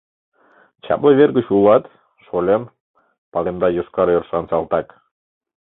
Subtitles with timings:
[0.83, 1.83] Чапле вер гыч улат,
[2.25, 2.63] шольым!—
[3.31, 4.87] палемда йошкар ӧрышан салтак.